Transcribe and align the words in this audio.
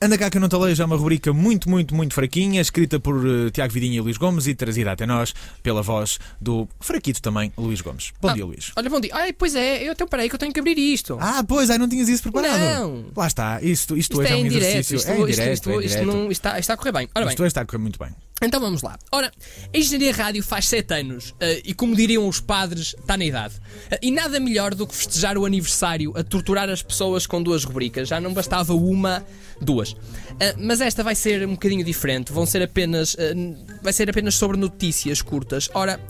Anda 0.00 0.16
cá 0.16 0.30
que 0.30 0.36
eu 0.36 0.40
não 0.40 0.48
te 0.48 0.54
leio, 0.54 0.80
é 0.80 0.84
uma 0.84 0.94
rubrica 0.94 1.32
muito, 1.32 1.68
muito, 1.68 1.92
muito 1.92 2.14
fraquinha, 2.14 2.60
escrita 2.60 3.00
por 3.00 3.16
uh, 3.16 3.50
Tiago 3.50 3.72
Vidinha 3.72 3.96
e 3.96 4.00
Luís 4.00 4.16
Gomes 4.16 4.46
e 4.46 4.54
trazida 4.54 4.92
até 4.92 5.04
nós 5.04 5.34
pela 5.60 5.82
voz 5.82 6.20
do 6.40 6.68
fraquito 6.78 7.20
também, 7.20 7.52
Luís 7.58 7.80
Gomes. 7.80 8.12
Bom 8.20 8.28
Ah, 8.28 8.32
dia, 8.32 8.44
Luís. 8.46 8.70
Olha, 8.76 8.88
bom 8.88 9.00
dia. 9.00 9.10
Ai, 9.12 9.32
pois 9.32 9.56
é, 9.56 9.82
eu 9.82 9.92
então 9.92 10.06
peraí 10.06 10.28
que 10.28 10.36
eu 10.36 10.38
tenho 10.38 10.52
que 10.52 10.60
abrir 10.60 10.78
isto. 10.78 11.18
Ah, 11.20 11.42
pois, 11.42 11.68
ai, 11.68 11.78
não 11.78 11.88
tinhas 11.88 12.08
isso 12.08 12.22
preparado. 12.22 12.60
Não. 12.60 13.06
Lá 13.16 13.26
está, 13.26 13.60
isto, 13.60 13.96
isto, 13.96 13.96
isto 13.96 14.20
hoje 14.20 14.28
é, 14.28 14.32
é 14.34 14.36
um 14.36 14.46
em 14.46 14.48
direto. 14.48 14.66
exercício. 14.68 14.96
Isto, 14.98 15.08
é 15.10 15.14
em 15.18 15.28
isto, 15.28 15.30
isto, 15.30 15.70
é 15.70 15.74
em 15.74 15.80
isto 15.80 15.88
direto. 15.98 16.06
não 16.16 16.30
está, 16.30 16.58
está 16.60 16.74
a 16.74 16.76
correr 16.76 16.92
bem. 16.92 17.08
Ora 17.12 17.24
bem, 17.24 17.32
Isto 17.32 17.40
hoje 17.42 17.48
está 17.48 17.62
a 17.62 17.66
correr 17.66 17.78
muito 17.78 17.98
bem. 17.98 18.10
Então 18.40 18.60
vamos 18.60 18.82
lá. 18.82 18.96
Ora, 19.10 19.32
a 19.74 19.76
Engenharia 19.76 20.12
Rádio 20.12 20.42
faz 20.44 20.68
7 20.68 20.94
anos 20.94 21.34
eh, 21.40 21.60
e, 21.64 21.74
como 21.74 21.96
diriam 21.96 22.28
os 22.28 22.40
padres, 22.40 22.94
está 22.96 23.16
na 23.16 23.24
idade. 23.24 23.54
Eh, 23.90 23.98
e 24.02 24.10
nada 24.12 24.38
melhor 24.38 24.76
do 24.76 24.86
que 24.86 24.94
festejar 24.94 25.36
o 25.36 25.44
aniversário 25.44 26.12
a 26.16 26.22
torturar 26.22 26.68
as 26.68 26.80
pessoas 26.80 27.26
com 27.26 27.42
duas 27.42 27.64
rubricas. 27.64 28.08
Já 28.08 28.20
não 28.20 28.32
bastava 28.32 28.74
uma, 28.74 29.26
duas. 29.60 29.96
Eh, 30.38 30.54
mas 30.56 30.80
esta 30.80 31.02
vai 31.02 31.16
ser 31.16 31.44
um 31.48 31.52
bocadinho 31.52 31.84
diferente. 31.84 32.32
Vão 32.32 32.46
ser 32.46 32.62
apenas. 32.62 33.16
vai 33.82 33.92
ser 33.92 34.08
apenas 34.08 34.36
sobre 34.36 34.56
notícias 34.56 35.20
curtas. 35.20 35.68
Ora, 35.74 36.00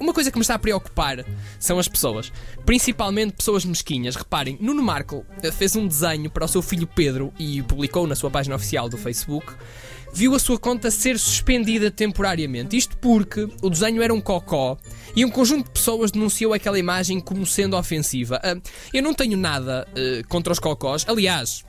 uma 0.00 0.14
coisa 0.14 0.30
que 0.30 0.38
me 0.38 0.42
está 0.42 0.54
a 0.54 0.58
preocupar 0.58 1.24
são 1.58 1.78
as 1.78 1.86
pessoas. 1.86 2.32
Principalmente 2.64 3.34
pessoas 3.34 3.62
mesquinhas. 3.64 4.16
Reparem, 4.16 4.56
Nuno 4.58 4.82
Marco 4.82 5.24
fez 5.52 5.76
um 5.76 5.86
desenho 5.86 6.30
para 6.30 6.46
o 6.46 6.48
seu 6.48 6.62
filho 6.62 6.86
Pedro 6.86 7.30
e 7.38 7.62
publicou 7.62 8.06
na 8.06 8.16
sua 8.16 8.30
página 8.30 8.56
oficial 8.56 8.88
do 8.88 8.96
Facebook 8.96 9.52
viu 10.14 10.34
a 10.34 10.38
sua 10.38 10.58
conta 10.58 10.90
ser 10.90 11.18
suspendida 11.18 11.90
temporariamente. 11.90 12.76
Isto 12.76 12.96
porque 12.98 13.48
o 13.60 13.68
desenho 13.68 14.00
era 14.00 14.14
um 14.14 14.20
cocó 14.20 14.78
e 15.14 15.24
um 15.24 15.30
conjunto 15.30 15.64
de 15.64 15.70
pessoas 15.72 16.12
denunciou 16.12 16.54
aquela 16.54 16.78
imagem 16.78 17.18
como 17.20 17.44
sendo 17.44 17.76
ofensiva. 17.76 18.40
Ah, 18.42 18.56
eu 18.92 19.02
não 19.02 19.12
tenho 19.12 19.36
nada 19.36 19.86
eh, 19.96 20.22
contra 20.28 20.52
os 20.52 20.60
cocós. 20.60 21.04
Aliás. 21.08 21.64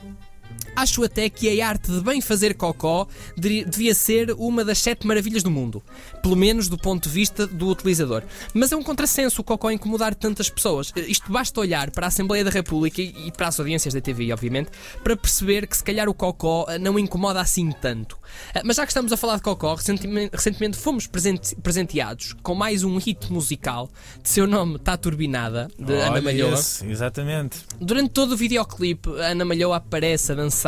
Acho 0.75 1.03
até 1.03 1.29
que 1.29 1.61
a 1.61 1.67
arte 1.67 1.91
de 1.91 2.01
bem 2.01 2.19
fazer 2.21 2.55
cocó 2.55 3.07
devia 3.37 3.93
ser 3.93 4.31
uma 4.37 4.63
das 4.65 4.79
sete 4.79 5.05
maravilhas 5.07 5.41
do 5.43 5.49
mundo. 5.51 5.81
Pelo 6.21 6.35
menos 6.35 6.67
do 6.67 6.77
ponto 6.77 7.03
de 7.07 7.09
vista 7.09 7.47
do 7.47 7.67
utilizador. 7.69 8.23
Mas 8.53 8.71
é 8.71 8.75
um 8.75 8.83
contrassenso 8.83 9.41
o 9.41 9.43
cocó 9.43 9.71
incomodar 9.71 10.13
tantas 10.15 10.49
pessoas. 10.49 10.91
Isto 10.95 11.31
basta 11.31 11.59
olhar 11.59 11.91
para 11.91 12.07
a 12.07 12.09
Assembleia 12.09 12.43
da 12.43 12.49
República 12.49 13.01
e 13.01 13.31
para 13.31 13.47
as 13.47 13.59
audiências 13.59 13.93
da 13.93 14.01
TV, 14.01 14.31
obviamente, 14.33 14.69
para 15.03 15.15
perceber 15.15 15.67
que 15.67 15.77
se 15.77 15.83
calhar 15.83 16.09
o 16.09 16.13
cocó 16.13 16.65
eh, 16.69 16.77
não 16.77 16.97
incomoda 16.99 17.39
assim 17.39 17.71
tanto. 17.71 18.17
Eh, 18.53 18.61
Mas 18.63 18.75
já 18.77 18.85
que 18.85 18.91
estamos 18.91 19.11
a 19.13 19.17
falar 19.17 19.37
de 19.37 19.41
cocó, 19.43 19.75
recentemente, 19.75 20.77
fomos 20.77 21.07
presente- 21.07 21.55
presenteados 21.57 22.33
com 22.43 22.53
mais 22.55 22.83
um 22.83 22.97
hit 22.97 23.31
musical 23.31 23.89
de 24.21 24.29
seu 24.29 24.45
nome 24.47 24.79
Tá 24.79 24.97
Turbinada, 24.97 25.69
de 25.79 25.93
Ana 25.93 26.11
Olha 26.11 26.21
Malhoa. 26.21 26.53
esse, 26.53 26.85
exatamente. 26.87 27.57
Durante 27.79 28.09
todo 28.09 28.33
o 28.33 28.37
videoclipe, 28.37 29.09
Ana 29.19 29.45
Malhoa 29.45 29.77
aparece 29.77 30.31
a 30.31 30.35
dançar 30.35 30.64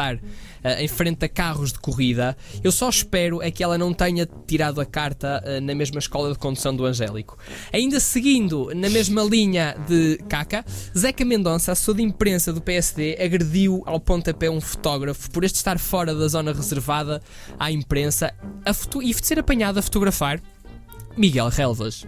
eh, 0.63 0.83
em 0.83 0.87
frente 0.87 1.25
a 1.25 1.29
carros 1.29 1.71
de 1.71 1.79
corrida. 1.79 2.35
Eu 2.63 2.71
só 2.71 2.89
espero 2.89 3.41
é 3.41 3.49
que 3.49 3.63
ela 3.63 3.77
não 3.77 3.93
tenha 3.93 4.27
tirado 4.45 4.81
a 4.81 4.85
carta 4.85 5.41
eh, 5.45 5.59
na 5.59 5.73
mesma 5.73 5.99
escola 5.99 6.31
de 6.31 6.37
condução 6.37 6.75
do 6.75 6.85
Angélico. 6.85 7.37
Ainda 7.71 7.99
seguindo 7.99 8.71
na 8.75 8.89
mesma 8.89 9.23
linha 9.23 9.75
de 9.87 10.17
Caca, 10.29 10.65
Zeca 10.97 11.25
Mendonça, 11.25 11.71
assessor 11.71 11.95
de 11.95 12.03
imprensa 12.03 12.51
do 12.53 12.61
PSD, 12.61 13.17
agrediu 13.19 13.83
ao 13.85 13.99
pontapé 13.99 14.49
um 14.49 14.61
fotógrafo 14.61 15.29
por 15.31 15.43
este 15.43 15.55
estar 15.55 15.79
fora 15.79 16.13
da 16.13 16.27
zona 16.27 16.53
reservada 16.53 17.21
à 17.59 17.71
imprensa 17.71 18.33
e 19.01 19.13
ser 19.13 19.39
apanhado 19.39 19.79
a 19.79 19.81
fotografar 19.81 20.41
Miguel 21.17 21.49
Relvas. 21.49 22.05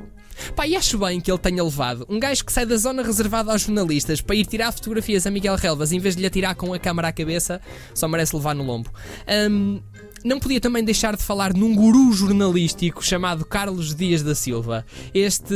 Pá, 0.56 0.68
e 0.68 0.76
acho 0.76 0.98
bem 0.98 1.20
que 1.20 1.32
ele 1.32 1.40
tenha 1.40 1.64
levado 1.64 2.06
um 2.09 2.20
gajo 2.20 2.44
que 2.45 2.52
sai 2.52 2.66
da 2.66 2.78
zona 2.78 3.04
reservada 3.04 3.52
aos 3.52 3.62
jornalistas 3.62 4.22
para 4.22 4.36
ir 4.36 4.45
tirar 4.45 4.72
fotografias 4.72 5.26
a 5.26 5.32
Miguel 5.32 5.56
Relvas 5.56 5.92
em 5.92 6.00
vez 6.00 6.16
de 6.16 6.22
lhe 6.22 6.28
atirar 6.28 6.56
com 6.56 6.73
a 6.73 6.80
câmara 6.80 7.08
à 7.09 7.12
cabeça, 7.12 7.62
só 7.94 8.08
merece 8.08 8.36
levar 8.36 8.56
no 8.56 8.64
lombo. 8.64 8.90
Ahm, 9.28 9.80
não 10.23 10.40
podia 10.40 10.60
também 10.60 10.84
deixar 10.84 11.16
de 11.16 11.23
falar 11.23 11.54
num 11.54 11.73
guru 11.76 12.12
jornalístico 12.12 13.04
chamado 13.04 13.45
Carlos 13.45 13.95
Dias 13.95 14.22
da 14.22 14.36
Silva. 14.36 14.86
Este. 15.14 15.56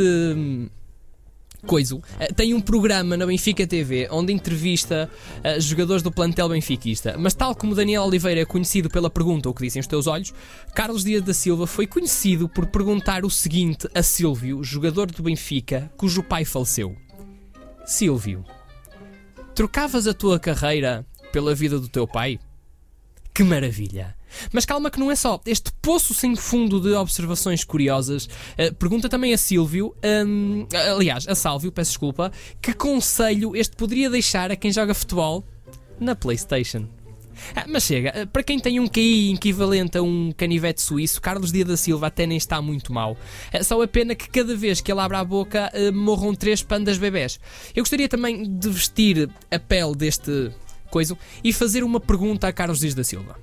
Coiso, 1.65 2.01
eh, 2.19 2.27
tem 2.33 2.53
um 2.53 2.59
programa 2.59 3.15
na 3.15 3.25
Benfica 3.25 3.65
TV 3.65 4.07
onde 4.11 4.33
entrevista 4.33 5.09
eh, 5.43 5.59
jogadores 5.59 6.03
do 6.03 6.11
plantel 6.11 6.49
benfiquista. 6.49 7.15
Mas, 7.17 7.33
tal 7.33 7.55
como 7.55 7.73
Daniel 7.73 8.03
Oliveira 8.03 8.41
é 8.41 8.45
conhecido 8.45 8.89
pela 8.89 9.09
pergunta 9.09 9.49
O 9.49 9.53
que 9.53 9.63
dizem 9.63 9.79
os 9.79 9.87
teus 9.87 10.05
olhos, 10.05 10.33
Carlos 10.75 11.03
Dias 11.03 11.21
da 11.21 11.33
Silva 11.33 11.65
foi 11.65 11.87
conhecido 11.87 12.49
por 12.49 12.65
perguntar 12.65 13.23
o 13.23 13.29
seguinte 13.29 13.87
a 13.95 14.03
Silvio, 14.03 14.63
jogador 14.63 15.09
do 15.09 15.23
Benfica, 15.23 15.91
cujo 15.95 16.21
pai 16.21 16.43
faleceu: 16.43 16.95
Silvio, 17.85 18.43
trocavas 19.55 20.05
a 20.05 20.13
tua 20.13 20.39
carreira 20.39 21.05
pela 21.31 21.55
vida 21.55 21.79
do 21.79 21.87
teu 21.87 22.07
pai? 22.07 22.39
Que 23.33 23.43
maravilha! 23.43 24.15
Mas 24.51 24.65
calma 24.65 24.89
que 24.89 24.99
não 24.99 25.11
é 25.11 25.15
só. 25.15 25.39
Este 25.45 25.71
poço 25.81 26.13
sem 26.13 26.35
fundo 26.35 26.79
de 26.79 26.93
observações 26.93 27.63
curiosas 27.63 28.29
eh, 28.57 28.71
pergunta 28.71 29.09
também 29.09 29.33
a 29.33 29.37
Silvio, 29.37 29.95
hum, 30.25 30.67
aliás, 30.95 31.27
a 31.27 31.35
Sálvio, 31.35 31.71
peço 31.71 31.91
desculpa, 31.91 32.31
que 32.61 32.73
conselho 32.73 33.55
este 33.55 33.75
poderia 33.75 34.09
deixar 34.09 34.51
a 34.51 34.55
quem 34.55 34.71
joga 34.71 34.93
futebol 34.93 35.43
na 35.99 36.15
Playstation? 36.15 36.87
Ah, 37.55 37.65
mas 37.67 37.83
chega, 37.83 38.11
eh, 38.15 38.25
para 38.25 38.43
quem 38.43 38.59
tem 38.59 38.79
um 38.79 38.87
QI 38.87 39.33
equivalente 39.33 39.97
a 39.97 40.03
um 40.03 40.31
canivete 40.35 40.81
suíço, 40.81 41.21
Carlos 41.21 41.51
Dias 41.51 41.67
da 41.67 41.77
Silva 41.77 42.07
até 42.07 42.25
nem 42.25 42.37
está 42.37 42.61
muito 42.61 42.93
mal. 42.93 43.17
É 43.51 43.63
só 43.63 43.81
a 43.81 43.87
pena 43.87 44.15
que 44.15 44.29
cada 44.29 44.55
vez 44.55 44.81
que 44.81 44.91
ele 44.91 45.01
abre 45.01 45.17
a 45.17 45.23
boca 45.23 45.69
eh, 45.73 45.91
morram 45.91 46.33
três 46.35 46.61
pandas 46.61 46.97
bebés. 46.97 47.39
Eu 47.75 47.83
gostaria 47.83 48.07
também 48.07 48.43
de 48.57 48.69
vestir 48.69 49.29
a 49.51 49.59
pele 49.59 49.95
deste 49.95 50.51
coisa 50.89 51.17
e 51.43 51.51
fazer 51.51 51.83
uma 51.83 51.99
pergunta 51.99 52.47
a 52.47 52.53
Carlos 52.53 52.79
Dias 52.79 52.93
da 52.93 53.03
Silva. 53.03 53.35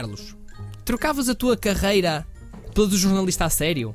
Carlos, 0.00 0.34
trocavas 0.82 1.28
a 1.28 1.34
tua 1.34 1.58
carreira 1.58 2.26
pela 2.74 2.86
do 2.86 2.96
jornalista 2.96 3.44
a 3.44 3.50
sério? 3.50 3.94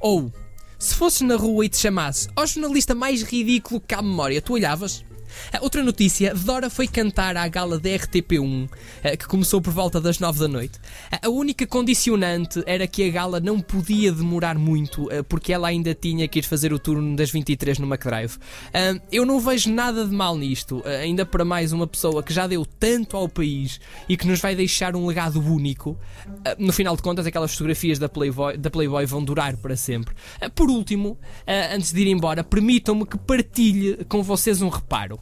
Ou, 0.00 0.32
se 0.78 0.94
fosses 0.94 1.22
na 1.22 1.34
rua 1.34 1.66
e 1.66 1.68
te 1.68 1.78
chamasses 1.78 2.28
ao 2.36 2.46
jornalista 2.46 2.94
mais 2.94 3.22
ridículo 3.22 3.80
que 3.80 3.92
há 3.92 4.00
memória, 4.00 4.40
tu 4.40 4.52
olhavas? 4.52 5.04
Ah, 5.52 5.58
Outra 5.62 5.82
notícia, 5.82 6.34
Dora 6.34 6.70
foi 6.70 6.86
cantar 6.86 7.36
à 7.36 7.46
gala 7.48 7.78
da 7.78 7.90
RTP1, 7.90 8.68
eh, 9.02 9.16
que 9.16 9.26
começou 9.26 9.60
por 9.60 9.72
volta 9.72 10.00
das 10.00 10.18
9 10.18 10.38
da 10.40 10.48
noite. 10.48 10.78
Ah, 11.10 11.20
A 11.26 11.28
única 11.28 11.66
condicionante 11.66 12.62
era 12.66 12.86
que 12.86 13.02
a 13.08 13.10
gala 13.10 13.40
não 13.40 13.60
podia 13.60 14.12
demorar 14.12 14.56
muito, 14.58 15.08
porque 15.28 15.52
ela 15.52 15.68
ainda 15.68 15.94
tinha 15.94 16.26
que 16.28 16.38
ir 16.38 16.42
fazer 16.42 16.72
o 16.72 16.78
turno 16.78 17.16
das 17.16 17.30
23 17.30 17.78
no 17.78 17.86
McDrive. 17.86 18.34
Ah, 18.72 18.98
Eu 19.10 19.24
não 19.26 19.40
vejo 19.40 19.70
nada 19.72 20.04
de 20.04 20.12
mal 20.12 20.36
nisto, 20.36 20.82
ah, 20.84 20.88
ainda 20.90 21.24
para 21.26 21.44
mais 21.44 21.72
uma 21.72 21.86
pessoa 21.86 22.22
que 22.22 22.32
já 22.32 22.46
deu 22.46 22.64
tanto 22.64 23.16
ao 23.16 23.28
país 23.28 23.80
e 24.08 24.16
que 24.16 24.26
nos 24.26 24.40
vai 24.40 24.54
deixar 24.54 24.94
um 24.96 25.06
legado 25.06 25.40
único. 25.40 25.98
Ah, 26.44 26.54
No 26.58 26.72
final 26.72 26.96
de 26.96 27.02
contas, 27.02 27.26
aquelas 27.26 27.52
fotografias 27.52 27.98
da 27.98 28.08
Playboy, 28.08 28.56
da 28.56 28.70
Playboy 28.70 29.04
vão 29.06 29.22
durar 29.24 29.56
para 29.56 29.76
sempre. 29.76 30.14
Ah, 30.40 30.48
Por 30.50 30.70
último, 30.70 31.18
ah, 31.46 31.74
antes 31.74 31.92
de 31.92 32.00
ir 32.02 32.08
embora, 32.08 32.44
permitam-me 32.44 33.06
que 33.06 33.18
partilhe 33.18 34.04
com 34.08 34.22
vocês 34.22 34.60
um 34.62 34.68
reparo. 34.68 35.18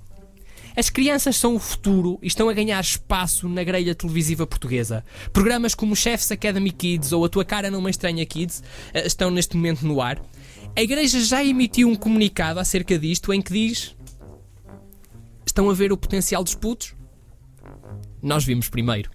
As 0.76 0.90
crianças 0.90 1.36
são 1.36 1.54
o 1.54 1.58
futuro 1.58 2.18
e 2.20 2.26
estão 2.26 2.48
a 2.48 2.52
ganhar 2.52 2.80
espaço 2.80 3.48
na 3.48 3.62
grelha 3.62 3.94
televisiva 3.94 4.46
portuguesa. 4.46 5.04
Programas 5.32 5.74
como 5.74 5.94
Chef's 5.94 6.30
Academy 6.32 6.70
Kids 6.70 7.12
ou 7.12 7.24
A 7.24 7.28
Tua 7.28 7.44
Cara 7.44 7.70
Não 7.70 7.80
Me 7.80 7.90
Estranha 7.90 8.26
Kids 8.26 8.62
eh, 8.92 9.06
estão 9.06 9.30
neste 9.30 9.56
momento 9.56 9.86
no 9.86 10.00
ar. 10.00 10.20
A 10.76 10.82
Igreja 10.82 11.20
já 11.20 11.44
emitiu 11.44 11.88
um 11.88 11.94
comunicado 11.94 12.58
acerca 12.58 12.98
disto 12.98 13.32
em 13.32 13.40
que 13.40 13.52
diz: 13.52 13.94
Estão 15.46 15.70
a 15.70 15.74
ver 15.74 15.92
o 15.92 15.96
potencial 15.96 16.42
dos 16.42 16.54
putos? 16.54 16.94
Nós 18.20 18.44
vimos 18.44 18.68
primeiro. 18.68 19.10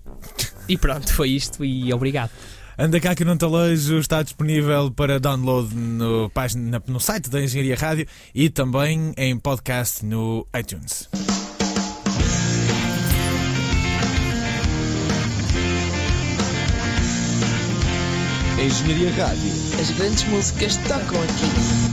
E 0.67 0.77
pronto, 0.77 1.11
foi 1.13 1.31
isto 1.31 1.65
e 1.65 1.91
obrigado. 1.91 2.31
Anda 2.77 2.97
cá 3.01 3.13
que 3.13 3.25
não 3.25 3.35
te 3.35 3.45
lejo 3.45 3.97
está 3.97 4.23
disponível 4.23 4.89
para 4.89 5.19
download 5.19 5.75
no, 5.75 6.29
página, 6.29 6.81
no 6.87 6.99
site 6.99 7.29
da 7.29 7.41
Engenharia 7.43 7.75
Rádio 7.75 8.07
e 8.33 8.49
também 8.49 9.13
em 9.17 9.37
podcast 9.37 10.05
no 10.05 10.47
iTunes. 10.57 11.09
Engenharia 18.69 19.09
Rádio. 19.09 19.51
As 19.81 19.89
grandes 19.89 20.23
músicas 20.25 20.77
tocam 20.77 21.19
aqui. 21.23 21.88